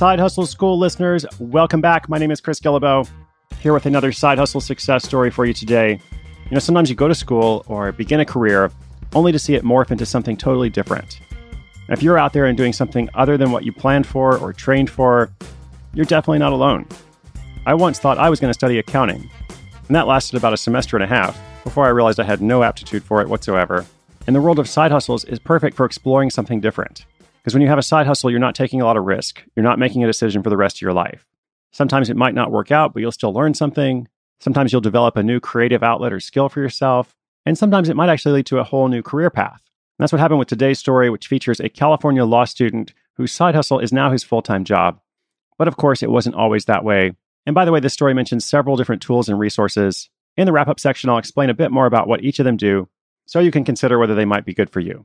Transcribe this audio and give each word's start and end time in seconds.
Side 0.00 0.18
Hustle 0.18 0.46
School 0.46 0.78
listeners, 0.78 1.26
welcome 1.38 1.82
back. 1.82 2.08
My 2.08 2.16
name 2.16 2.30
is 2.30 2.40
Chris 2.40 2.58
Guillebeau, 2.58 3.06
here 3.60 3.74
with 3.74 3.84
another 3.84 4.12
side 4.12 4.38
hustle 4.38 4.62
success 4.62 5.04
story 5.04 5.30
for 5.30 5.44
you 5.44 5.52
today. 5.52 6.00
You 6.14 6.50
know, 6.52 6.58
sometimes 6.58 6.88
you 6.88 6.96
go 6.96 7.06
to 7.06 7.14
school 7.14 7.66
or 7.66 7.92
begin 7.92 8.18
a 8.18 8.24
career 8.24 8.70
only 9.14 9.30
to 9.30 9.38
see 9.38 9.56
it 9.56 9.62
morph 9.62 9.90
into 9.90 10.06
something 10.06 10.38
totally 10.38 10.70
different. 10.70 11.20
If 11.90 12.02
you're 12.02 12.16
out 12.16 12.32
there 12.32 12.46
and 12.46 12.56
doing 12.56 12.72
something 12.72 13.10
other 13.12 13.36
than 13.36 13.52
what 13.52 13.66
you 13.66 13.74
planned 13.74 14.06
for 14.06 14.38
or 14.38 14.54
trained 14.54 14.88
for, 14.88 15.30
you're 15.92 16.06
definitely 16.06 16.38
not 16.38 16.54
alone. 16.54 16.88
I 17.66 17.74
once 17.74 17.98
thought 17.98 18.16
I 18.16 18.30
was 18.30 18.40
going 18.40 18.48
to 18.48 18.58
study 18.58 18.78
accounting, 18.78 19.28
and 19.86 19.94
that 19.94 20.06
lasted 20.06 20.38
about 20.38 20.54
a 20.54 20.56
semester 20.56 20.96
and 20.96 21.04
a 21.04 21.08
half 21.08 21.38
before 21.62 21.84
I 21.84 21.90
realized 21.90 22.18
I 22.18 22.24
had 22.24 22.40
no 22.40 22.62
aptitude 22.62 23.04
for 23.04 23.20
it 23.20 23.28
whatsoever. 23.28 23.84
And 24.26 24.34
the 24.34 24.40
world 24.40 24.58
of 24.58 24.66
side 24.66 24.92
hustles 24.92 25.26
is 25.26 25.38
perfect 25.38 25.76
for 25.76 25.84
exploring 25.84 26.30
something 26.30 26.58
different. 26.58 27.04
Because 27.40 27.54
when 27.54 27.62
you 27.62 27.68
have 27.68 27.78
a 27.78 27.82
side 27.82 28.06
hustle, 28.06 28.30
you're 28.30 28.38
not 28.38 28.54
taking 28.54 28.80
a 28.80 28.84
lot 28.84 28.96
of 28.96 29.04
risk. 29.04 29.42
You're 29.56 29.64
not 29.64 29.78
making 29.78 30.04
a 30.04 30.06
decision 30.06 30.42
for 30.42 30.50
the 30.50 30.56
rest 30.56 30.76
of 30.76 30.82
your 30.82 30.92
life. 30.92 31.26
Sometimes 31.72 32.10
it 32.10 32.16
might 32.16 32.34
not 32.34 32.50
work 32.50 32.70
out, 32.70 32.92
but 32.92 33.00
you'll 33.00 33.12
still 33.12 33.32
learn 33.32 33.54
something. 33.54 34.08
Sometimes 34.40 34.72
you'll 34.72 34.80
develop 34.80 35.16
a 35.16 35.22
new 35.22 35.40
creative 35.40 35.82
outlet 35.82 36.12
or 36.12 36.20
skill 36.20 36.48
for 36.48 36.60
yourself. 36.60 37.16
And 37.46 37.56
sometimes 37.56 37.88
it 37.88 37.96
might 37.96 38.08
actually 38.08 38.32
lead 38.32 38.46
to 38.46 38.58
a 38.58 38.64
whole 38.64 38.88
new 38.88 39.02
career 39.02 39.30
path. 39.30 39.62
And 39.64 40.04
that's 40.04 40.12
what 40.12 40.20
happened 40.20 40.38
with 40.38 40.48
today's 40.48 40.78
story, 40.78 41.10
which 41.10 41.28
features 41.28 41.60
a 41.60 41.68
California 41.68 42.24
law 42.24 42.44
student 42.44 42.92
whose 43.16 43.32
side 43.32 43.54
hustle 43.54 43.78
is 43.78 43.92
now 43.92 44.10
his 44.10 44.24
full 44.24 44.42
time 44.42 44.64
job. 44.64 45.00
But 45.58 45.68
of 45.68 45.76
course, 45.76 46.02
it 46.02 46.10
wasn't 46.10 46.36
always 46.36 46.64
that 46.66 46.84
way. 46.84 47.12
And 47.46 47.54
by 47.54 47.64
the 47.64 47.72
way, 47.72 47.80
this 47.80 47.92
story 47.92 48.14
mentions 48.14 48.44
several 48.44 48.76
different 48.76 49.02
tools 49.02 49.28
and 49.28 49.38
resources. 49.38 50.08
In 50.36 50.46
the 50.46 50.52
wrap 50.52 50.68
up 50.68 50.80
section, 50.80 51.10
I'll 51.10 51.18
explain 51.18 51.50
a 51.50 51.54
bit 51.54 51.70
more 51.70 51.86
about 51.86 52.08
what 52.08 52.22
each 52.24 52.38
of 52.38 52.44
them 52.44 52.56
do 52.56 52.88
so 53.26 53.40
you 53.40 53.50
can 53.50 53.64
consider 53.64 53.98
whether 53.98 54.14
they 54.14 54.24
might 54.24 54.44
be 54.44 54.54
good 54.54 54.70
for 54.70 54.80
you. 54.80 55.04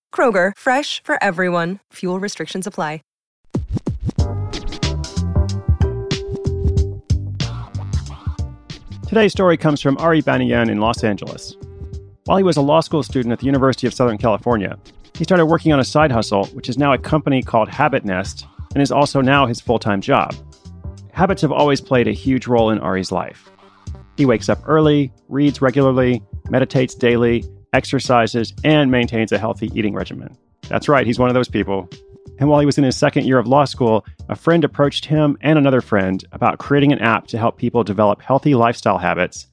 Kroger, 0.13 0.51
fresh 0.55 1.01
for 1.03 1.15
everyone. 1.23 1.79
Fuel 1.93 2.19
restrictions 2.19 2.67
apply. 2.67 3.01
Today's 9.11 9.33
story 9.33 9.57
comes 9.57 9.81
from 9.81 9.97
Ari 9.97 10.21
Banayan 10.21 10.69
in 10.69 10.79
Los 10.79 11.03
Angeles. 11.03 11.57
While 12.23 12.37
he 12.37 12.45
was 12.45 12.55
a 12.55 12.61
law 12.61 12.79
school 12.79 13.03
student 13.03 13.33
at 13.33 13.39
the 13.39 13.45
University 13.45 13.85
of 13.85 13.93
Southern 13.93 14.17
California, 14.17 14.79
he 15.13 15.25
started 15.25 15.47
working 15.47 15.73
on 15.73 15.81
a 15.81 15.83
side 15.83 16.13
hustle, 16.13 16.45
which 16.53 16.69
is 16.69 16.77
now 16.77 16.93
a 16.93 16.97
company 16.97 17.41
called 17.41 17.67
Habit 17.67 18.05
Nest 18.05 18.47
and 18.73 18.81
is 18.81 18.89
also 18.89 19.19
now 19.19 19.45
his 19.45 19.59
full 19.59 19.79
time 19.79 19.99
job. 19.99 20.33
Habits 21.11 21.41
have 21.41 21.51
always 21.51 21.81
played 21.81 22.07
a 22.07 22.13
huge 22.13 22.47
role 22.47 22.69
in 22.69 22.79
Ari's 22.79 23.11
life. 23.11 23.51
He 24.15 24.25
wakes 24.25 24.47
up 24.47 24.59
early, 24.65 25.11
reads 25.27 25.61
regularly, 25.61 26.23
meditates 26.49 26.95
daily, 26.95 27.43
exercises, 27.73 28.53
and 28.63 28.91
maintains 28.91 29.31
a 29.31 29.37
healthy 29.37 29.71
eating 29.73 29.93
regimen. 29.93 30.37
That's 30.67 30.89
right, 30.89 31.05
he's 31.05 31.19
one 31.19 31.29
of 31.29 31.35
those 31.35 31.49
people. 31.49 31.89
And 32.39 32.49
while 32.49 32.59
he 32.59 32.65
was 32.65 32.77
in 32.77 32.83
his 32.83 32.97
second 32.97 33.25
year 33.25 33.37
of 33.37 33.47
law 33.47 33.65
school, 33.65 34.05
a 34.29 34.35
friend 34.35 34.63
approached 34.63 35.05
him 35.05 35.37
and 35.41 35.59
another 35.59 35.81
friend 35.81 36.23
about 36.31 36.57
creating 36.57 36.91
an 36.91 36.99
app 36.99 37.27
to 37.27 37.37
help 37.37 37.57
people 37.57 37.83
develop 37.83 38.21
healthy 38.21 38.55
lifestyle 38.55 38.97
habits. 38.97 39.47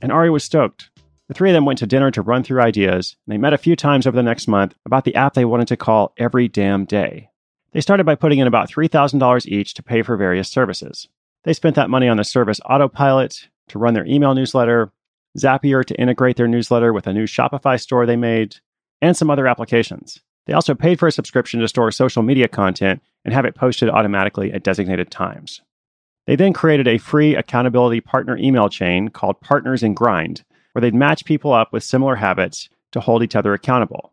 And 0.00 0.10
Ari 0.10 0.30
was 0.30 0.42
stoked. 0.42 0.90
The 1.28 1.34
three 1.34 1.50
of 1.50 1.54
them 1.54 1.64
went 1.64 1.78
to 1.78 1.86
dinner 1.86 2.10
to 2.10 2.22
run 2.22 2.42
through 2.42 2.60
ideas, 2.60 3.16
and 3.26 3.32
they 3.32 3.38
met 3.38 3.52
a 3.52 3.58
few 3.58 3.76
times 3.76 4.06
over 4.06 4.16
the 4.16 4.22
next 4.22 4.48
month 4.48 4.74
about 4.84 5.04
the 5.04 5.14
app 5.14 5.34
they 5.34 5.44
wanted 5.44 5.68
to 5.68 5.76
call 5.76 6.12
Every 6.18 6.48
Damn 6.48 6.84
Day. 6.84 7.30
They 7.72 7.80
started 7.80 8.04
by 8.04 8.16
putting 8.16 8.38
in 8.38 8.46
about 8.46 8.70
$3,000 8.70 9.46
each 9.46 9.74
to 9.74 9.82
pay 9.82 10.02
for 10.02 10.16
various 10.16 10.48
services. 10.48 11.08
They 11.44 11.52
spent 11.52 11.76
that 11.76 11.90
money 11.90 12.08
on 12.08 12.18
the 12.18 12.24
service 12.24 12.60
Autopilot 12.68 13.48
to 13.68 13.78
run 13.78 13.94
their 13.94 14.04
email 14.04 14.34
newsletter, 14.34 14.92
Zapier 15.38 15.84
to 15.84 16.00
integrate 16.00 16.36
their 16.36 16.48
newsletter 16.48 16.92
with 16.92 17.06
a 17.06 17.12
new 17.12 17.24
Shopify 17.24 17.80
store 17.80 18.06
they 18.06 18.16
made, 18.16 18.56
and 19.00 19.16
some 19.16 19.30
other 19.30 19.46
applications. 19.46 20.20
They 20.46 20.52
also 20.52 20.74
paid 20.74 20.98
for 20.98 21.06
a 21.06 21.12
subscription 21.12 21.60
to 21.60 21.68
store 21.68 21.90
social 21.90 22.22
media 22.22 22.48
content 22.48 23.02
and 23.24 23.32
have 23.32 23.44
it 23.44 23.54
posted 23.54 23.88
automatically 23.88 24.52
at 24.52 24.64
designated 24.64 25.10
times. 25.10 25.60
They 26.26 26.36
then 26.36 26.52
created 26.52 26.88
a 26.88 26.98
free 26.98 27.34
accountability 27.34 28.00
partner 28.00 28.36
email 28.36 28.68
chain 28.68 29.08
called 29.08 29.40
Partners 29.40 29.82
in 29.82 29.94
Grind, 29.94 30.44
where 30.72 30.80
they'd 30.80 30.94
match 30.94 31.24
people 31.24 31.52
up 31.52 31.72
with 31.72 31.84
similar 31.84 32.16
habits 32.16 32.68
to 32.92 33.00
hold 33.00 33.22
each 33.22 33.36
other 33.36 33.54
accountable. 33.54 34.12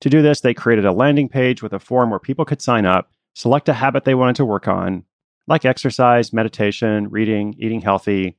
To 0.00 0.10
do 0.10 0.22
this, 0.22 0.40
they 0.40 0.54
created 0.54 0.84
a 0.84 0.92
landing 0.92 1.28
page 1.28 1.62
with 1.62 1.72
a 1.72 1.78
form 1.78 2.10
where 2.10 2.20
people 2.20 2.44
could 2.44 2.62
sign 2.62 2.86
up, 2.86 3.10
select 3.34 3.68
a 3.68 3.74
habit 3.74 4.04
they 4.04 4.14
wanted 4.14 4.36
to 4.36 4.44
work 4.44 4.68
on, 4.68 5.04
like 5.46 5.64
exercise, 5.64 6.32
meditation, 6.32 7.08
reading, 7.08 7.54
eating 7.58 7.80
healthy, 7.80 8.36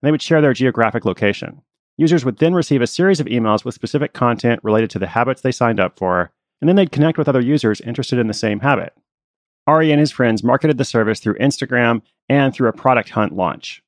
and 0.00 0.06
they 0.06 0.10
would 0.10 0.22
share 0.22 0.40
their 0.40 0.54
geographic 0.54 1.04
location. 1.04 1.62
Users 1.96 2.24
would 2.24 2.38
then 2.38 2.54
receive 2.54 2.80
a 2.80 2.86
series 2.86 3.20
of 3.20 3.26
emails 3.26 3.64
with 3.64 3.74
specific 3.74 4.12
content 4.12 4.60
related 4.62 4.90
to 4.90 4.98
the 4.98 5.08
habits 5.08 5.42
they 5.42 5.52
signed 5.52 5.80
up 5.80 5.98
for, 5.98 6.32
and 6.60 6.68
then 6.68 6.76
they'd 6.76 6.92
connect 6.92 7.18
with 7.18 7.28
other 7.28 7.40
users 7.40 7.80
interested 7.82 8.18
in 8.18 8.26
the 8.26 8.34
same 8.34 8.60
habit. 8.60 8.94
Ari 9.66 9.92
and 9.92 10.00
his 10.00 10.10
friends 10.10 10.42
marketed 10.42 10.78
the 10.78 10.84
service 10.84 11.20
through 11.20 11.38
Instagram 11.38 12.02
and 12.28 12.54
through 12.54 12.68
a 12.68 12.72
product 12.72 13.10
hunt 13.10 13.34
launch. 13.34 13.82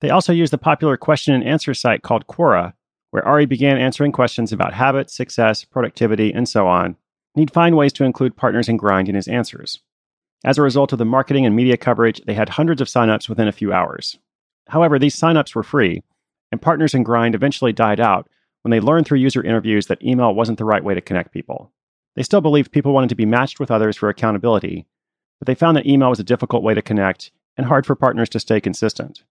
They 0.00 0.10
also 0.10 0.32
used 0.32 0.52
the 0.52 0.58
popular 0.58 0.96
question 0.96 1.34
and 1.34 1.44
answer 1.44 1.74
site 1.74 2.02
called 2.02 2.26
Quora, 2.26 2.72
where 3.10 3.24
Ari 3.24 3.46
began 3.46 3.78
answering 3.78 4.12
questions 4.12 4.52
about 4.52 4.72
habits, 4.72 5.14
success, 5.14 5.64
productivity, 5.64 6.32
and 6.32 6.48
so 6.48 6.66
on. 6.66 6.86
And 6.86 6.96
he'd 7.36 7.52
find 7.52 7.76
ways 7.76 7.92
to 7.94 8.04
include 8.04 8.36
partners 8.36 8.68
in 8.68 8.78
Grind 8.78 9.08
in 9.08 9.14
his 9.14 9.28
answers. 9.28 9.80
As 10.44 10.58
a 10.58 10.62
result 10.62 10.92
of 10.92 10.98
the 10.98 11.04
marketing 11.04 11.46
and 11.46 11.54
media 11.54 11.76
coverage, 11.76 12.20
they 12.26 12.34
had 12.34 12.48
hundreds 12.48 12.80
of 12.80 12.88
signups 12.88 13.28
within 13.28 13.46
a 13.46 13.52
few 13.52 13.72
hours. 13.72 14.18
However, 14.68 14.98
these 14.98 15.16
signups 15.16 15.54
were 15.54 15.62
free, 15.62 16.02
and 16.50 16.62
partners 16.62 16.94
in 16.94 17.02
Grind 17.02 17.34
eventually 17.34 17.72
died 17.72 18.00
out 18.00 18.28
when 18.62 18.70
they 18.70 18.80
learned 18.80 19.06
through 19.06 19.18
user 19.18 19.42
interviews 19.42 19.86
that 19.86 20.02
email 20.02 20.34
wasn't 20.34 20.58
the 20.58 20.64
right 20.64 20.84
way 20.84 20.94
to 20.94 21.00
connect 21.00 21.32
people. 21.32 21.72
They 22.14 22.22
still 22.22 22.40
believed 22.40 22.72
people 22.72 22.92
wanted 22.92 23.08
to 23.08 23.14
be 23.14 23.26
matched 23.26 23.58
with 23.58 23.70
others 23.70 23.96
for 23.96 24.08
accountability, 24.08 24.86
but 25.38 25.46
they 25.46 25.54
found 25.54 25.76
that 25.76 25.86
email 25.86 26.10
was 26.10 26.20
a 26.20 26.24
difficult 26.24 26.62
way 26.62 26.74
to 26.74 26.82
connect 26.82 27.32
and 27.56 27.66
hard 27.66 27.86
for 27.86 27.94
partners 27.94 28.28
to 28.30 28.40
stay 28.40 28.60
consistent. 28.60 29.24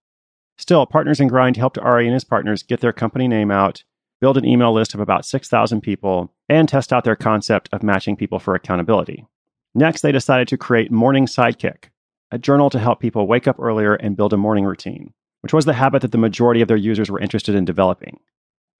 Still, 0.58 0.86
Partners 0.86 1.20
in 1.20 1.28
Grind 1.28 1.56
helped 1.56 1.78
Ari 1.78 2.06
and 2.06 2.14
his 2.14 2.24
partners 2.24 2.62
get 2.62 2.80
their 2.80 2.92
company 2.92 3.26
name 3.26 3.50
out, 3.50 3.84
build 4.20 4.36
an 4.36 4.44
email 4.44 4.72
list 4.72 4.94
of 4.94 5.00
about 5.00 5.24
6,000 5.24 5.80
people, 5.80 6.32
and 6.48 6.68
test 6.68 6.92
out 6.92 7.04
their 7.04 7.16
concept 7.16 7.68
of 7.72 7.82
matching 7.82 8.16
people 8.16 8.38
for 8.38 8.54
accountability. 8.54 9.26
Next, 9.74 10.02
they 10.02 10.12
decided 10.12 10.48
to 10.48 10.58
create 10.58 10.92
Morning 10.92 11.26
Sidekick, 11.26 11.84
a 12.30 12.38
journal 12.38 12.70
to 12.70 12.78
help 12.78 13.00
people 13.00 13.26
wake 13.26 13.48
up 13.48 13.58
earlier 13.58 13.94
and 13.94 14.16
build 14.16 14.32
a 14.32 14.36
morning 14.36 14.64
routine, 14.64 15.14
which 15.42 15.52
was 15.52 15.64
the 15.64 15.74
habit 15.74 16.02
that 16.02 16.12
the 16.12 16.18
majority 16.18 16.62
of 16.62 16.68
their 16.68 16.76
users 16.76 17.10
were 17.10 17.20
interested 17.20 17.54
in 17.54 17.64
developing. 17.64 18.18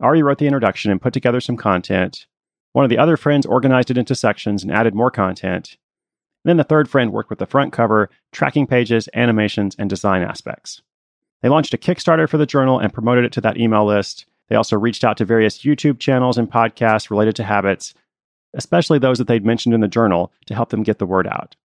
Ari 0.01 0.23
wrote 0.23 0.39
the 0.39 0.47
introduction 0.47 0.91
and 0.91 1.01
put 1.01 1.13
together 1.13 1.41
some 1.41 1.57
content, 1.57 2.27
One 2.73 2.85
of 2.85 2.89
the 2.89 2.99
other 2.99 3.17
friends 3.17 3.45
organized 3.45 3.91
it 3.91 3.99
into 3.99 4.15
sections 4.15 4.63
and 4.63 4.73
added 4.73 4.95
more 4.95 5.11
content. 5.11 5.77
And 6.45 6.51
then 6.51 6.57
the 6.57 6.65
third 6.65 6.89
friend 6.89 7.13
worked 7.13 7.31
with 7.31 7.39
the 7.39 7.47
front 7.47 7.73
cover, 7.73 8.11
tracking 8.33 8.67
pages, 8.67 9.09
animations, 9.15 9.77
and 9.79 9.89
design 9.89 10.23
aspects. 10.23 10.83
They 11.43 11.49
launched 11.49 11.75
a 11.75 11.79
Kickstarter 11.79 12.29
for 12.29 12.39
the 12.39 12.47
journal 12.47 12.79
and 12.79 12.93
promoted 12.93 13.25
it 13.25 13.33
to 13.33 13.41
that 13.43 13.59
email 13.59 13.85
list. 13.85 14.27
They 14.49 14.57
also 14.57 14.79
reached 14.79 15.05
out 15.05 15.17
to 15.19 15.25
various 15.25 15.59
YouTube 15.59 15.99
channels 15.99 16.39
and 16.39 16.51
podcasts 16.51 17.11
related 17.11 17.37
to 17.37 17.45
habits, 17.45 17.95
especially 18.55 18.99
those 18.99 19.19
that 19.19 19.27
they'd 19.27 19.45
mentioned 19.45 19.75
in 19.75 19.81
the 19.81 19.89
journal, 19.89 20.33
to 20.47 20.55
help 20.55 20.71
them 20.71 20.83
get 20.83 20.99
the 20.99 21.07
word 21.07 21.27
out. 21.27 21.57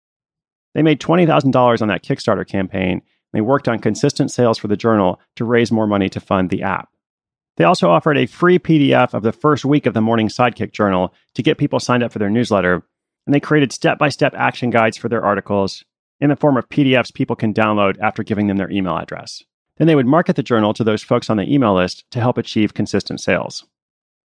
They 0.73 0.83
made 0.83 0.99
$20,000 1.01 1.81
on 1.81 1.87
that 1.87 2.03
Kickstarter 2.03 2.47
campaign. 2.47 3.01
They 3.37 3.41
worked 3.41 3.67
on 3.67 3.77
consistent 3.77 4.31
sales 4.31 4.57
for 4.57 4.67
the 4.67 4.75
journal 4.75 5.21
to 5.35 5.45
raise 5.45 5.71
more 5.71 5.85
money 5.85 6.09
to 6.09 6.19
fund 6.19 6.49
the 6.49 6.63
app. 6.63 6.89
They 7.57 7.65
also 7.65 7.91
offered 7.91 8.17
a 8.17 8.25
free 8.25 8.57
PDF 8.57 9.13
of 9.13 9.21
the 9.21 9.31
first 9.31 9.63
week 9.63 9.85
of 9.85 9.93
the 9.93 10.01
Morning 10.01 10.27
Sidekick 10.27 10.71
Journal 10.71 11.13
to 11.35 11.43
get 11.43 11.59
people 11.59 11.79
signed 11.79 12.01
up 12.01 12.11
for 12.11 12.17
their 12.17 12.31
newsletter, 12.31 12.81
and 13.27 13.35
they 13.35 13.39
created 13.39 13.71
step 13.71 13.99
by 13.99 14.09
step 14.09 14.33
action 14.35 14.71
guides 14.71 14.97
for 14.97 15.07
their 15.07 15.23
articles 15.23 15.85
in 16.19 16.31
the 16.31 16.35
form 16.35 16.57
of 16.57 16.67
PDFs 16.69 17.13
people 17.13 17.35
can 17.35 17.53
download 17.53 17.99
after 17.99 18.23
giving 18.23 18.47
them 18.47 18.57
their 18.57 18.71
email 18.71 18.97
address. 18.97 19.43
Then 19.75 19.85
they 19.85 19.93
would 19.93 20.07
market 20.07 20.35
the 20.35 20.41
journal 20.41 20.73
to 20.73 20.83
those 20.83 21.03
folks 21.03 21.29
on 21.29 21.37
the 21.37 21.53
email 21.53 21.75
list 21.75 22.09
to 22.09 22.19
help 22.19 22.39
achieve 22.39 22.73
consistent 22.73 23.21
sales. 23.21 23.67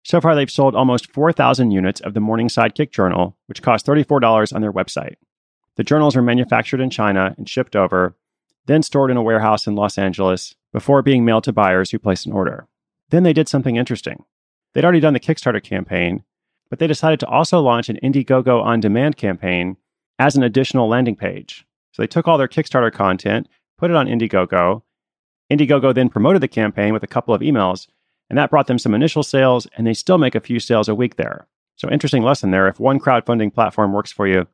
So 0.05 0.23
far, 0.23 0.35
they've 0.35 0.51
sold 0.51 0.75
almost 0.75 1.13
4,000 1.13 1.71
units 1.71 2.01
of 2.01 2.15
the 2.15 2.21
Morning 2.21 2.49
Sidekick 2.49 2.93
Journal, 2.93 3.37
which 3.45 3.61
cost 3.61 3.85
$34 3.85 4.55
on 4.55 4.63
their 4.63 4.73
website. 4.73 5.17
The 5.77 5.85
journals 5.85 6.17
are 6.17 6.23
manufactured 6.23 6.81
in 6.81 6.89
China 6.89 7.35
and 7.37 7.47
shipped 7.47 7.77
over, 7.77 8.17
then 8.67 8.83
stored 8.83 9.11
in 9.11 9.17
a 9.17 9.23
warehouse 9.23 9.67
in 9.67 9.75
Los 9.75 9.99
Angeles 9.99 10.55
before 10.73 11.03
being 11.03 11.25
mailed 11.25 11.45
to 11.45 11.53
buyers 11.53 11.91
who 11.91 11.99
place 11.99 12.27
an 12.27 12.33
order. 12.33 12.67
Then 13.11 13.23
they 13.23 13.33
did 13.33 13.49
something 13.49 13.77
interesting. 13.77 14.25
They'd 14.73 14.85
already 14.85 15.01
done 15.01 15.13
the 15.13 15.21
Kickstarter 15.21 15.63
campaign, 15.63 16.25
but 16.71 16.79
they 16.79 16.87
decided 16.87 17.21
to 17.21 17.27
also 17.27 17.61
launch 17.61 17.89
an 17.89 17.99
Indiegogo 18.03 18.63
on 18.63 18.81
demand 18.81 19.17
campaign 19.17 19.77
as 20.19 20.37
an 20.37 20.43
additional 20.43 20.89
landing 20.89 21.17
page. 21.17 21.67
So 21.93 22.03
they 22.03 22.07
took 22.07 22.27
all 22.27 22.39
their 22.39 22.49
Kickstarter 22.49 22.93
content, 22.93 23.49
put 23.77 23.91
it 23.91 23.97
on 23.97 24.07
Indiegogo. 24.07 24.83
Indiegogo 25.51 25.95
then 25.95 26.09
promoted 26.09 26.41
the 26.41 26.49
campaign 26.49 26.95
with 26.95 27.03
a 27.03 27.09
couple 27.09 27.35
of 27.35 27.43
emails, 27.43 27.89
and 28.31 28.39
that 28.39 28.49
brought 28.49 28.67
them 28.67 28.79
some 28.79 28.95
initial 28.95 29.23
sales, 29.23 29.67
and 29.77 29.87
they 29.87 29.93
still 29.93 30.17
make 30.17 30.35
a 30.35 30.41
few 30.41 30.59
sales 30.59 30.89
a 30.89 30.95
week 30.95 31.17
there. 31.17 31.47
So, 31.77 31.91
interesting 31.91 32.23
lesson 32.23 32.51
there. 32.51 32.69
If 32.69 32.81
one 32.81 33.01
crowdfunding 33.01 33.53
platform 33.53 33.93
works 33.93 34.13
for 34.13 34.27
you, 34.27 34.47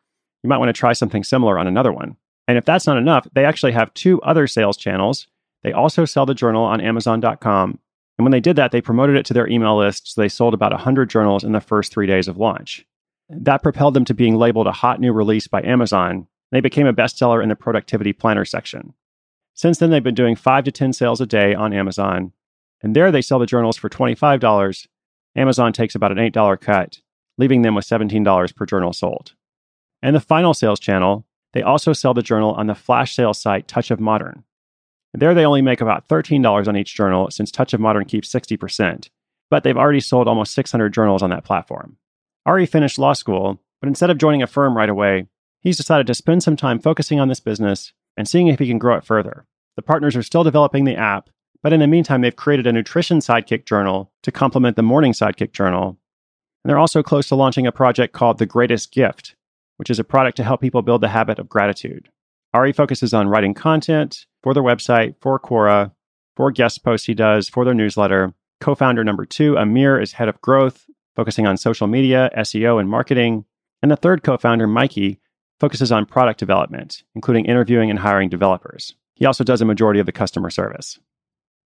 you 0.43 0.49
might 0.49 0.59
want 0.59 0.71
to 0.71 0.73
try 0.73 0.93
something 0.93 1.23
similar 1.23 1.59
on 1.59 1.67
another 1.67 1.93
one. 1.93 2.17
And 2.49 2.59
if 2.59 2.65
that's 2.65 2.87
not 2.87 2.99
enough, 2.99 3.29
they 3.33 3.45
actually 3.45 3.73
have 3.73 3.95
two 3.95 4.21
other 4.23 4.49
sales 4.49 4.77
channels. 4.77 5.29
They 5.63 5.73
also 5.73 6.05
sell 6.05 6.27
the 6.27 6.35
journal 6.35 6.65
on 6.65 6.81
Amazon.com 6.81 7.79
and 8.19 8.25
when 8.25 8.33
they 8.33 8.41
did 8.41 8.57
that, 8.57 8.73
they 8.73 8.81
promoted 8.81 9.17
it 9.17 9.25
to 9.27 9.35
their 9.35 9.49
email 9.49 9.79
list. 9.79 10.13
So 10.13 10.21
they 10.21 10.29
sold 10.29 10.53
about 10.53 10.73
100 10.73 11.09
journals 11.09 11.45
in 11.45 11.53
the 11.53 11.61
first 11.61 11.93
three 11.93 12.07
days 12.07 12.27
of 12.27 12.37
launch. 12.37 12.85
That 13.29 13.63
propelled 13.63 13.95
them 13.95 14.05
to 14.07 14.15
being 14.15 14.37
labeled 14.37 14.67
a 14.67 14.73
hot 14.73 15.01
new 15.01 15.13
release 15.13 15.47
by 15.47 15.63
Amazon. 15.63 16.27
They 16.51 16.61
became 16.61 16.87
a 16.87 16.95
bestseller 16.95 17.43
in 17.43 17.49
the 17.49 17.57
productivity 17.57 18.13
planner 18.13 18.45
section. 18.45 18.95
Since 19.55 19.79
then, 19.79 19.91
they've 19.91 20.03
been 20.03 20.15
doing 20.15 20.35
five 20.35 20.65
to 20.65 20.73
10 20.73 20.93
sales 20.93 21.21
a 21.21 21.27
day 21.27 21.55
on 21.55 21.73
Amazon. 21.73 22.33
And 22.83 22.97
there 22.97 23.13
they 23.13 23.23
sell 23.23 23.39
the 23.39 23.47
journals 23.47 23.77
for 23.77 23.89
$25. 23.89 24.87
Amazon 25.37 25.73
takes 25.73 25.95
about 25.95 26.13
an 26.13 26.19
$8 26.19 26.61
cut, 26.61 27.01
leaving 27.37 27.63
them 27.63 27.75
with 27.75 27.87
$17 27.87 28.57
per 28.57 28.67
journal 28.67 28.93
sold. 28.93 29.35
And 30.03 30.17
the 30.17 30.21
final 30.21 30.55
sales 30.55 30.81
channel, 30.81 31.27
they 31.53 31.63
also 31.63 31.93
sell 31.93 32.15
the 32.15 32.23
journal 32.23 32.53
on 32.53 32.67
the 32.67 32.75
flash 32.75 33.15
sales 33.15 33.41
site 33.41 33.69
Touch 33.69 33.91
of 33.91 34.01
Modern. 34.01 34.45
There, 35.15 35.35
they 35.35 35.47
only 35.47 35.63
make 35.63 35.81
about 35.81 36.07
$13 36.09 36.69
on 36.69 36.77
each 36.77 36.95
journal 36.95 37.31
since 37.31 37.51
Touch 37.51 37.73
of 37.73 37.81
Modern 37.81 38.05
keeps 38.05 38.33
60%, 38.33 39.09
but 39.51 39.65
they've 39.65 39.77
already 39.77 40.01
sold 40.01 40.29
almost 40.29 40.55
600 40.55 40.93
journals 40.93 41.23
on 41.23 41.31
that 41.31 41.45
platform. 41.45 41.97
Ari 42.47 42.67
finished 42.67 42.99
law 42.99 43.15
school, 43.15 43.61
but 43.81 43.89
instead 43.89 44.11
of 44.11 44.19
joining 44.19 44.43
a 44.43 44.47
firm 44.47 44.77
right 44.77 44.89
away, 44.89 45.27
he's 45.61 45.77
decided 45.77 46.07
to 46.07 46.15
spend 46.15 46.43
some 46.43 46.57
time 46.57 46.79
focusing 46.79 47.19
on 47.19 47.29
this 47.29 47.41
business 47.41 47.93
and 48.17 48.29
seeing 48.29 48.49
if 48.49 48.59
he 48.59 48.69
can 48.69 48.79
grow 48.79 48.97
it 48.97 49.05
further. 49.05 49.47
The 49.77 49.83
partners 49.83 50.17
are 50.17 50.23
still 50.23 50.45
developing 50.45 50.85
the 50.85 50.97
app, 50.97 51.31
but 51.63 51.73
in 51.73 51.81
the 51.81 51.87
meantime, 51.87 52.21
they've 52.21 52.35
created 52.35 52.67
a 52.67 52.73
nutrition 52.73 53.19
sidekick 53.19 53.65
journal 53.65 54.13
to 54.23 54.33
complement 54.33 54.77
the 54.77 54.83
morning 54.83 55.13
sidekick 55.13 55.53
journal. 55.53 55.99
And 56.65 56.71
they're 56.71 56.79
also 56.79 57.03
close 57.03 57.29
to 57.29 57.35
launching 57.35 57.67
a 57.67 57.73
project 57.73 58.13
called 58.13 58.39
The 58.39 58.47
Greatest 58.47 58.93
Gift, 58.93 59.35
which 59.79 59.91
is 59.91 59.99
a 59.99 60.05
product 60.05 60.37
to 60.37 60.45
help 60.45 60.61
people 60.61 60.83
build 60.83 61.01
the 61.01 61.09
habit 61.09 61.39
of 61.39 61.49
gratitude. 61.49 62.09
Ari 62.53 62.73
focuses 62.73 63.15
on 63.15 63.29
writing 63.29 63.55
content 63.55 64.27
for 64.43 64.55
their 64.55 64.63
website, 64.63 65.15
for 65.21 65.39
Quora, 65.39 65.93
for 66.37 66.51
guest 66.51 66.85
posts 66.85 67.07
he 67.07 67.15
does, 67.15 67.49
for 67.49 67.65
their 67.65 67.75
newsletter. 67.75 68.35
Co 68.61 68.75
founder 68.75 69.05
number 69.05 69.25
two, 69.25 69.57
Amir, 69.57 70.01
is 70.01 70.13
head 70.13 70.29
of 70.29 70.41
growth, 70.41 70.87
focusing 71.15 71.47
on 71.47 71.57
social 71.57 71.87
media, 71.87 72.31
SEO, 72.37 72.81
and 72.81 72.89
marketing. 72.89 73.45
And 73.83 73.91
the 73.91 73.97
third 73.97 74.23
co 74.23 74.37
founder, 74.37 74.67
Mikey, 74.67 75.21
focuses 75.61 75.93
on 75.93 76.07
product 76.07 76.39
development, 76.39 77.03
including 77.15 77.45
interviewing 77.45 77.91
and 77.91 77.99
hiring 77.99 78.29
developers. 78.29 78.95
He 79.15 79.27
also 79.27 79.45
does 79.45 79.61
a 79.61 79.65
majority 79.65 80.01
of 80.01 80.07
the 80.07 80.13
customer 80.13 80.51
service. 80.51 80.99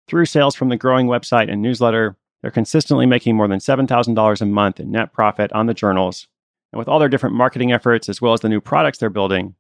Through 0.07 0.25
sales 0.25 0.55
from 0.55 0.69
the 0.69 0.77
growing 0.77 1.07
website 1.07 1.51
and 1.51 1.61
newsletter, 1.61 2.17
they're 2.41 2.51
consistently 2.51 3.05
making 3.05 3.35
more 3.35 3.47
than 3.47 3.59
$7,000 3.59 4.41
a 4.41 4.45
month 4.45 4.79
in 4.79 4.91
net 4.91 5.13
profit 5.13 5.51
on 5.53 5.65
the 5.65 5.73
journals. 5.73 6.27
And 6.75 6.79
with 6.79 6.89
all 6.89 6.99
their 6.99 7.07
different 7.07 7.37
marketing 7.37 7.71
efforts, 7.71 8.09
as 8.09 8.21
well 8.21 8.33
as 8.33 8.41
the 8.41 8.49
new 8.49 8.59
products 8.59 8.97
they're 8.97 9.09
building, 9.09 9.55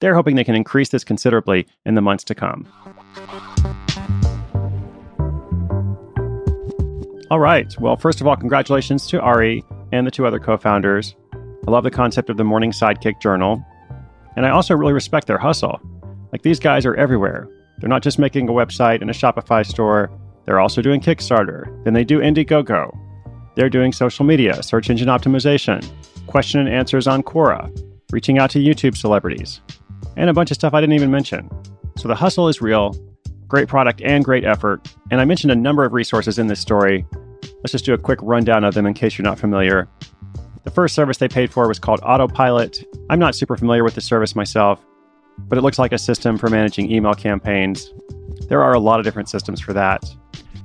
they're 0.00 0.14
hoping 0.14 0.36
they 0.36 0.44
can 0.44 0.54
increase 0.54 0.90
this 0.90 1.04
considerably 1.04 1.66
in 1.86 1.94
the 1.94 2.02
months 2.02 2.22
to 2.24 2.34
come. 2.34 2.68
All 7.30 7.38
right. 7.38 7.74
Well, 7.80 7.96
first 7.96 8.20
of 8.20 8.26
all, 8.26 8.36
congratulations 8.36 9.06
to 9.06 9.22
Ari 9.22 9.64
and 9.90 10.06
the 10.06 10.10
two 10.10 10.26
other 10.26 10.38
co 10.38 10.58
founders. 10.58 11.16
I 11.66 11.70
love 11.70 11.84
the 11.84 11.90
concept 11.90 12.28
of 12.28 12.36
the 12.36 12.44
Morning 12.44 12.72
Sidekick 12.72 13.22
Journal. 13.22 13.64
And 14.36 14.44
I 14.44 14.50
also 14.50 14.74
really 14.74 14.92
respect 14.92 15.28
their 15.28 15.38
hustle. 15.38 15.80
Like 16.30 16.42
these 16.42 16.60
guys 16.60 16.84
are 16.84 16.94
everywhere. 16.94 17.48
They're 17.78 17.88
not 17.88 18.02
just 18.02 18.18
making 18.18 18.50
a 18.50 18.52
website 18.52 19.00
and 19.00 19.08
a 19.08 19.14
Shopify 19.14 19.64
store, 19.64 20.10
they're 20.44 20.60
also 20.60 20.82
doing 20.82 21.00
Kickstarter. 21.00 21.84
Then 21.84 21.94
they 21.94 22.04
do 22.04 22.18
Indiegogo. 22.18 22.94
They're 23.56 23.70
doing 23.70 23.92
social 23.92 24.26
media, 24.26 24.62
search 24.62 24.90
engine 24.90 25.08
optimization, 25.08 25.82
question 26.30 26.60
and 26.60 26.68
answers 26.68 27.06
on 27.06 27.22
Quora, 27.22 27.70
reaching 28.12 28.38
out 28.38 28.50
to 28.50 28.58
YouTube 28.58 28.96
celebrities 28.96 29.60
and 30.16 30.30
a 30.30 30.32
bunch 30.32 30.50
of 30.50 30.54
stuff 30.54 30.74
I 30.74 30.80
didn't 30.80 30.94
even 30.94 31.10
mention. 31.10 31.50
So 31.96 32.08
the 32.08 32.14
hustle 32.14 32.48
is 32.48 32.62
real, 32.62 32.96
great 33.48 33.68
product 33.68 34.00
and 34.00 34.24
great 34.24 34.44
effort. 34.44 34.88
And 35.10 35.20
I 35.20 35.24
mentioned 35.24 35.50
a 35.50 35.56
number 35.56 35.84
of 35.84 35.92
resources 35.92 36.38
in 36.38 36.46
this 36.46 36.60
story. 36.60 37.04
Let's 37.42 37.72
just 37.72 37.84
do 37.84 37.94
a 37.94 37.98
quick 37.98 38.18
rundown 38.22 38.64
of 38.64 38.74
them 38.74 38.86
in 38.86 38.94
case 38.94 39.18
you're 39.18 39.24
not 39.24 39.38
familiar. 39.38 39.88
The 40.64 40.70
first 40.70 40.94
service 40.94 41.18
they 41.18 41.28
paid 41.28 41.50
for 41.50 41.66
was 41.66 41.78
called 41.78 42.00
Autopilot. 42.02 42.84
I'm 43.08 43.18
not 43.18 43.34
super 43.34 43.56
familiar 43.56 43.82
with 43.82 43.94
the 43.94 44.00
service 44.00 44.36
myself, 44.36 44.84
but 45.38 45.58
it 45.58 45.62
looks 45.62 45.78
like 45.78 45.92
a 45.92 45.98
system 45.98 46.38
for 46.38 46.48
managing 46.48 46.90
email 46.92 47.14
campaigns. 47.14 47.92
There 48.48 48.62
are 48.62 48.74
a 48.74 48.80
lot 48.80 49.00
of 49.00 49.04
different 49.04 49.28
systems 49.28 49.60
for 49.60 49.72
that. 49.72 50.04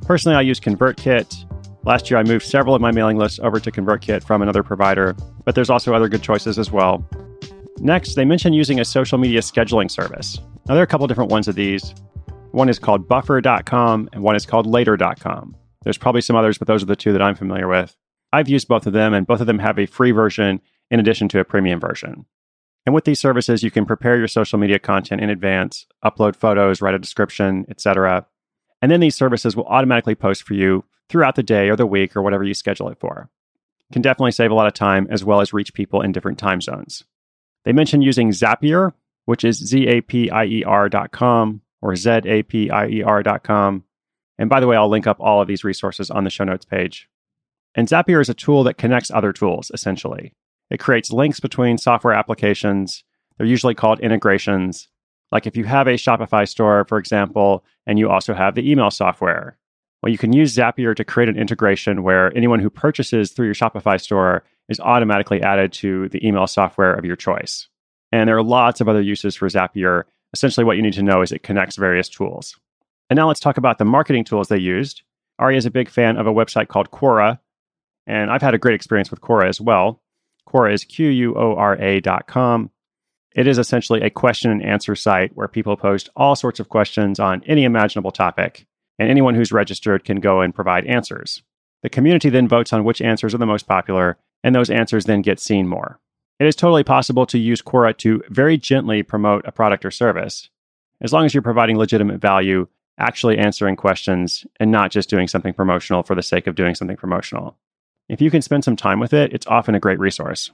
Personally, 0.05 0.37
I 0.37 0.41
use 0.41 0.59
ConvertKit. 0.59 1.44
Last 1.85 2.09
year, 2.09 2.19
I 2.19 2.23
moved 2.23 2.43
several 2.43 2.73
of 2.73 2.81
my 2.81 2.91
mailing 2.91 3.17
lists 3.17 3.39
over 3.43 3.59
to 3.59 3.71
ConvertKit 3.71 4.23
from 4.23 4.41
another 4.41 4.63
provider, 4.63 5.15
but 5.43 5.53
there's 5.53 5.69
also 5.69 5.93
other 5.93 6.09
good 6.09 6.23
choices 6.23 6.57
as 6.57 6.71
well. 6.71 7.07
Next, 7.77 8.15
they 8.15 8.25
mention 8.25 8.53
using 8.53 8.79
a 8.79 8.85
social 8.85 9.19
media 9.19 9.41
scheduling 9.41 9.91
service. 9.91 10.39
Now, 10.67 10.73
there 10.73 10.79
are 10.79 10.83
a 10.83 10.87
couple 10.87 11.05
different 11.05 11.29
ones 11.29 11.47
of 11.47 11.53
these. 11.53 11.93
One 12.51 12.69
is 12.69 12.79
called 12.79 13.07
buffer.com 13.07 14.09
and 14.13 14.23
one 14.23 14.35
is 14.35 14.47
called 14.47 14.65
later.com. 14.65 15.55
There's 15.83 15.99
probably 15.99 16.21
some 16.21 16.35
others, 16.35 16.57
but 16.57 16.67
those 16.67 16.81
are 16.81 16.87
the 16.87 16.95
two 16.95 17.11
that 17.11 17.21
I'm 17.21 17.35
familiar 17.35 17.67
with. 17.67 17.95
I've 18.33 18.49
used 18.49 18.67
both 18.67 18.87
of 18.87 18.93
them, 18.93 19.13
and 19.13 19.27
both 19.27 19.39
of 19.39 19.47
them 19.47 19.59
have 19.59 19.77
a 19.77 19.85
free 19.85 20.11
version 20.11 20.61
in 20.89 20.99
addition 20.99 21.29
to 21.29 21.39
a 21.39 21.45
premium 21.45 21.79
version. 21.79 22.25
And 22.87 22.95
with 22.95 23.05
these 23.05 23.19
services, 23.19 23.61
you 23.61 23.69
can 23.69 23.85
prepare 23.85 24.17
your 24.17 24.27
social 24.27 24.57
media 24.57 24.79
content 24.79 25.21
in 25.21 25.29
advance, 25.29 25.85
upload 26.03 26.35
photos, 26.35 26.81
write 26.81 26.95
a 26.95 26.99
description, 26.99 27.65
etc. 27.69 28.25
And 28.81 28.91
then 28.91 29.01
these 29.01 29.15
services 29.15 29.55
will 29.55 29.65
automatically 29.65 30.15
post 30.15 30.43
for 30.43 30.55
you 30.55 30.83
throughout 31.09 31.35
the 31.35 31.43
day 31.43 31.69
or 31.69 31.75
the 31.75 31.85
week 31.85 32.15
or 32.15 32.21
whatever 32.21 32.43
you 32.43 32.53
schedule 32.53 32.89
it 32.89 32.99
for. 32.99 33.29
can 33.91 34.01
definitely 34.01 34.31
save 34.31 34.51
a 34.51 34.55
lot 34.55 34.67
of 34.67 34.73
time 34.73 35.07
as 35.09 35.23
well 35.23 35.41
as 35.41 35.53
reach 35.53 35.73
people 35.73 36.01
in 36.01 36.11
different 36.11 36.39
time 36.39 36.61
zones. 36.61 37.03
They 37.63 37.73
mentioned 37.73 38.03
using 38.03 38.29
Zapier, 38.29 38.93
which 39.25 39.43
is 39.43 39.57
Z 39.57 39.87
A 39.87 40.01
P 40.01 40.29
I 40.29 40.45
E 40.45 40.63
R 40.63 40.89
dot 40.89 41.11
com 41.11 41.61
or 41.81 41.95
Z 41.95 42.21
A 42.25 42.43
P 42.43 42.69
I 42.69 42.87
E 42.87 43.03
R 43.03 43.23
dot 43.23 43.43
com. 43.43 43.83
And 44.37 44.49
by 44.49 44.59
the 44.59 44.67
way, 44.67 44.75
I'll 44.75 44.89
link 44.89 45.07
up 45.07 45.17
all 45.19 45.41
of 45.41 45.47
these 45.47 45.63
resources 45.63 46.11
on 46.11 46.23
the 46.23 46.29
show 46.29 46.43
notes 46.43 46.65
page. 46.65 47.07
And 47.75 47.87
Zapier 47.87 48.21
is 48.21 48.29
a 48.29 48.33
tool 48.33 48.63
that 48.63 48.77
connects 48.77 49.11
other 49.11 49.33
tools, 49.33 49.71
essentially. 49.73 50.33
It 50.69 50.79
creates 50.79 51.11
links 51.11 51.39
between 51.39 51.77
software 51.77 52.13
applications. 52.13 53.03
They're 53.37 53.47
usually 53.47 53.75
called 53.75 53.99
integrations. 53.99 54.87
Like 55.31 55.45
if 55.45 55.57
you 55.57 55.63
have 55.65 55.87
a 55.87 55.91
Shopify 55.91 56.47
store, 56.47 56.85
for 56.85 56.97
example, 56.97 57.63
and 57.85 57.99
you 57.99 58.09
also 58.09 58.33
have 58.33 58.55
the 58.55 58.69
email 58.69 58.91
software, 58.91 59.57
well, 60.05 60.11
you 60.11 60.19
can 60.19 60.33
use 60.33 60.55
Zapier 60.55 60.95
to 60.95 61.03
create 61.03 61.29
an 61.29 61.37
integration 61.37 62.03
where 62.03 62.31
anyone 62.37 62.59
who 62.59 62.69
purchases 62.69 63.31
through 63.31 63.47
your 63.47 63.55
Shopify 63.55 63.99
store 63.99 64.43
is 64.69 64.79
automatically 64.79 65.41
added 65.41 65.73
to 65.73 66.09
the 66.09 66.25
email 66.25 66.45
software 66.45 66.93
of 66.93 67.05
your 67.05 67.15
choice. 67.15 67.67
And 68.11 68.29
there 68.29 68.37
are 68.37 68.43
lots 68.43 68.81
of 68.81 68.87
other 68.87 69.01
uses 69.01 69.35
for 69.35 69.49
Zapier. 69.49 70.03
Essentially, 70.31 70.63
what 70.63 70.75
you 70.75 70.83
need 70.83 70.93
to 70.93 71.01
know 71.01 71.23
is 71.23 71.31
it 71.31 71.41
connects 71.41 71.75
various 71.75 72.07
tools. 72.07 72.55
And 73.09 73.17
now 73.17 73.27
let's 73.27 73.39
talk 73.39 73.57
about 73.57 73.79
the 73.79 73.85
marketing 73.85 74.25
tools 74.25 74.47
they 74.47 74.59
used. 74.59 75.01
Ari 75.39 75.57
is 75.57 75.65
a 75.65 75.71
big 75.71 75.89
fan 75.89 76.17
of 76.17 76.27
a 76.27 76.33
website 76.33 76.67
called 76.67 76.91
Quora. 76.91 77.39
And 78.05 78.29
I've 78.29 78.43
had 78.43 78.53
a 78.53 78.59
great 78.59 78.75
experience 78.75 79.09
with 79.09 79.21
Quora 79.21 79.49
as 79.49 79.59
well. 79.59 80.03
Quora 80.47 80.71
is 80.71 80.83
Q 80.83 81.09
U 81.09 81.35
O 81.35 81.55
R 81.55 81.81
A 81.81 81.99
dot 81.99 82.27
com. 82.27 82.69
It 83.35 83.47
is 83.47 83.57
essentially 83.57 84.03
a 84.03 84.11
question 84.11 84.51
and 84.51 84.63
answer 84.63 84.95
site 84.95 85.31
where 85.33 85.47
people 85.47 85.75
post 85.75 86.09
all 86.15 86.35
sorts 86.35 86.59
of 86.59 86.69
questions 86.69 87.19
on 87.19 87.41
any 87.47 87.63
imaginable 87.63 88.11
topic, 88.11 88.67
and 88.99 89.09
anyone 89.09 89.35
who's 89.35 89.51
registered 89.51 90.03
can 90.03 90.19
go 90.19 90.41
and 90.41 90.55
provide 90.55 90.85
answers. 90.85 91.43
The 91.83 91.89
community 91.89 92.29
then 92.29 92.47
votes 92.47 92.73
on 92.73 92.83
which 92.83 93.01
answers 93.01 93.33
are 93.33 93.39
the 93.39 93.45
most 93.45 93.67
popular, 93.67 94.17
and 94.43 94.55
those 94.55 94.69
answers 94.69 95.05
then 95.05 95.21
get 95.21 95.39
seen 95.39 95.67
more. 95.67 95.99
It 96.39 96.47
is 96.47 96.55
totally 96.55 96.83
possible 96.83 97.25
to 97.27 97.37
use 97.37 97.61
Quora 97.61 97.95
to 97.99 98.21
very 98.29 98.57
gently 98.57 99.03
promote 99.03 99.45
a 99.45 99.51
product 99.51 99.85
or 99.85 99.91
service, 99.91 100.49
as 101.01 101.13
long 101.13 101.25
as 101.25 101.33
you're 101.33 101.41
providing 101.43 101.77
legitimate 101.77 102.19
value, 102.19 102.67
actually 102.97 103.37
answering 103.37 103.75
questions, 103.75 104.45
and 104.59 104.71
not 104.71 104.91
just 104.91 105.09
doing 105.09 105.27
something 105.27 105.53
promotional 105.53 106.03
for 106.03 106.15
the 106.15 106.21
sake 106.21 106.47
of 106.47 106.55
doing 106.55 106.75
something 106.75 106.97
promotional. 106.97 107.57
If 108.09 108.21
you 108.21 108.29
can 108.29 108.41
spend 108.41 108.63
some 108.63 108.75
time 108.75 108.99
with 108.99 109.13
it, 109.13 109.33
it's 109.33 109.47
often 109.47 109.75
a 109.75 109.79
great 109.79 109.99
resource. 109.99 110.51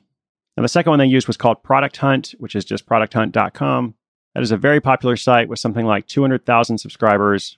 Now, 0.55 0.63
the 0.63 0.69
second 0.69 0.91
one 0.91 0.99
they 0.99 1.05
used 1.05 1.27
was 1.27 1.37
called 1.37 1.63
Product 1.63 1.97
Hunt, 1.97 2.35
which 2.37 2.55
is 2.55 2.65
just 2.65 2.85
producthunt.com. 2.85 3.95
That 4.35 4.43
is 4.43 4.51
a 4.51 4.57
very 4.57 4.79
popular 4.79 5.15
site 5.15 5.49
with 5.49 5.59
something 5.59 5.85
like 5.85 6.07
200,000 6.07 6.77
subscribers. 6.77 7.57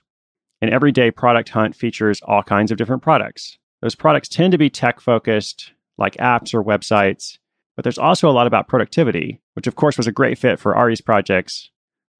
And 0.64 0.72
every 0.72 0.92
day, 0.92 1.10
Product 1.10 1.50
Hunt 1.50 1.76
features 1.76 2.22
all 2.22 2.42
kinds 2.42 2.70
of 2.70 2.78
different 2.78 3.02
products. 3.02 3.58
Those 3.82 3.94
products 3.94 4.30
tend 4.30 4.52
to 4.52 4.56
be 4.56 4.70
tech 4.70 4.98
focused, 4.98 5.74
like 5.98 6.14
apps 6.14 6.54
or 6.54 6.64
websites, 6.64 7.36
but 7.76 7.82
there's 7.82 7.98
also 7.98 8.30
a 8.30 8.32
lot 8.32 8.46
about 8.46 8.66
productivity, 8.66 9.42
which 9.52 9.66
of 9.66 9.74
course 9.74 9.98
was 9.98 10.06
a 10.06 10.10
great 10.12 10.38
fit 10.38 10.58
for 10.58 10.74
Ari's 10.74 11.02
projects, 11.02 11.70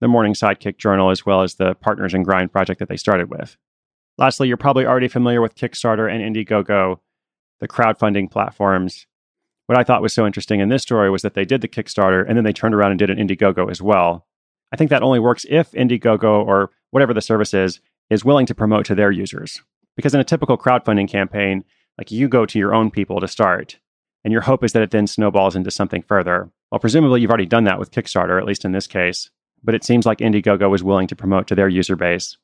the 0.03 0.09
Morning 0.09 0.35
Sidekick 0.35 0.77
Journal, 0.77 1.09
as 1.09 1.25
well 1.25 1.41
as 1.41 1.55
the 1.55 1.75
Partners 1.77 2.13
in 2.13 2.23
Grind 2.23 2.53
project 2.53 2.81
that 2.81 2.91
they 2.91 2.99
started 2.99 3.31
with. 3.31 3.57
Lastly, 4.19 4.47
you're 4.47 4.59
probably 4.59 4.85
already 4.85 5.09
familiar 5.09 5.41
with 5.41 5.55
Kickstarter 5.55 6.07
and 6.07 6.37
Indiegogo, 6.37 6.99
the 7.61 7.69
crowdfunding 7.69 8.31
platforms. 8.31 9.07
What 9.69 9.79
I 9.79 9.85
thought 9.85 10.03
was 10.03 10.13
so 10.13 10.27
interesting 10.27 10.61
in 10.61 10.69
this 10.69 10.83
story 10.83 11.09
was 11.09 11.23
that 11.23 11.33
they 11.33 11.47
did 11.47 11.63
the 11.63 11.69
Kickstarter 11.69 12.23
and 12.29 12.37
then 12.37 12.45
they 12.45 12.53
turned 12.53 12.75
around 12.75 12.91
and 12.91 12.99
did 12.99 13.09
an 13.09 13.17
Indiegogo 13.17 13.71
as 13.71 13.81
well. 13.81 14.27
I 14.71 14.77
think 14.77 14.91
that 14.91 15.03
only 15.03 15.19
works 15.19 15.47
if 15.49 15.73
Indiegogo 15.73 16.47
or 16.47 16.73
whatever 16.91 17.15
the 17.15 17.23
service 17.23 17.55
is 17.55 17.81
is 18.11 18.25
willing 18.25 18.47
to 18.47 18.55
promote 18.55 18.87
to 18.87 18.95
their 18.95 19.11
users. 19.11 19.63
Because 19.97 20.15
in 20.15 20.21
a 20.21 20.25
typical 20.25 20.59
crowdfunding 20.59 21.09
campaign, 21.09 21.65
like 21.99 22.11
you 22.11 22.29
go 22.29 22.47
to 22.47 22.59
your 22.59 22.75
own 22.75 22.91
people 22.91 23.21
to 23.21 23.29
start, 23.29 23.79
and 24.25 24.33
your 24.33 24.43
hope 24.43 24.65
is 24.65 24.73
that 24.73 24.83
it 24.83 24.91
then 24.91 25.07
snowballs 25.07 25.55
into 25.55 25.71
something 25.71 26.03
further. 26.03 26.51
Well, 26.71 26.81
presumably 26.81 27.21
you've 27.21 27.31
already 27.31 27.47
done 27.47 27.65
that 27.65 27.79
with 27.79 27.91
Kickstarter, 27.91 28.39
at 28.39 28.47
least 28.47 28.65
in 28.65 28.73
this 28.73 28.87
case, 28.87 29.31
but 29.63 29.75
it 29.75 29.85
seems 29.85 30.07
like 30.07 30.19
Indiegogo 30.19 30.69
was 30.71 30.83
willing 30.83 31.07
to 31.09 31.17
promote 31.17 31.47
to 31.49 31.55
their 31.55 31.69
user 31.69 31.97
base, 31.97 32.37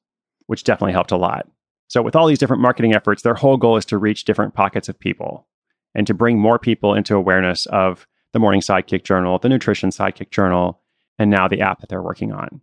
which 0.46 0.64
definitely 0.64 0.92
helped 0.92 1.10
a 1.10 1.16
lot. 1.16 1.46
So, 1.88 2.02
with 2.02 2.14
all 2.14 2.28
these 2.28 2.38
different 2.38 2.62
marketing 2.62 2.94
efforts, 2.94 3.22
their 3.22 3.34
whole 3.34 3.56
goal 3.56 3.76
is 3.76 3.84
to 3.86 3.98
reach 3.98 4.24
different 4.24 4.54
pockets 4.54 4.88
of 4.88 4.98
people 4.98 5.48
and 5.94 6.06
to 6.06 6.14
bring 6.14 6.38
more 6.38 6.58
people 6.58 6.94
into 6.94 7.16
awareness 7.16 7.66
of 7.66 8.06
the 8.32 8.38
Morning 8.38 8.60
Sidekick 8.60 9.02
Journal, 9.02 9.38
the 9.38 9.48
Nutrition 9.48 9.90
Sidekick 9.90 10.30
Journal, 10.30 10.80
and 11.18 11.30
now 11.30 11.48
the 11.48 11.60
app 11.60 11.80
that 11.80 11.88
they're 11.88 12.02
working 12.02 12.32
on. 12.32 12.60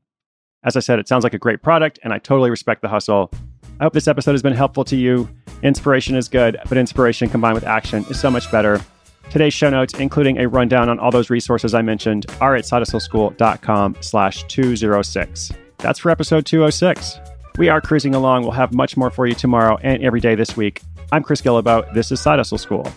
As 0.67 0.75
I 0.75 0.81
said, 0.81 0.99
it 0.99 1.07
sounds 1.07 1.23
like 1.23 1.33
a 1.33 1.37
great 1.37 1.63
product, 1.63 1.97
and 2.03 2.11
I 2.11 2.17
totally 2.17 2.49
respect 2.49 2.81
the 2.81 2.89
hustle. 2.89 3.31
I 3.79 3.85
hope 3.85 3.93
this 3.93 4.09
episode 4.09 4.33
has 4.33 4.43
been 4.43 4.51
helpful 4.51 4.83
to 4.83 4.97
you. 4.97 5.29
Inspiration 5.63 6.13
is 6.13 6.27
good, 6.27 6.57
but 6.67 6.77
inspiration 6.77 7.29
combined 7.29 7.55
with 7.55 7.63
action 7.63 8.05
is 8.09 8.19
so 8.19 8.29
much 8.29 8.51
better. 8.51 8.81
Today's 9.29 9.53
show 9.53 9.69
notes, 9.69 9.93
including 9.93 10.39
a 10.39 10.49
rundown 10.49 10.89
on 10.89 10.99
all 10.99 11.09
those 11.09 11.29
resources 11.29 11.73
I 11.73 11.81
mentioned, 11.83 12.25
are 12.41 12.53
at 12.57 12.65
sidehustleschool.com 12.65 13.95
slash 14.01 14.43
206. 14.49 15.51
That's 15.77 15.99
for 15.99 16.09
episode 16.09 16.45
206. 16.45 17.17
We 17.57 17.69
are 17.69 17.79
cruising 17.79 18.13
along. 18.13 18.41
We'll 18.41 18.51
have 18.51 18.73
much 18.73 18.97
more 18.97 19.09
for 19.09 19.25
you 19.25 19.35
tomorrow 19.35 19.77
and 19.81 20.03
every 20.03 20.19
day 20.19 20.35
this 20.35 20.57
week. 20.57 20.81
I'm 21.13 21.23
Chris 21.23 21.41
Guillebeau. 21.41 21.93
This 21.93 22.11
is 22.11 22.19
Side 22.19 22.39
Hustle 22.39 22.57
School. 22.57 22.91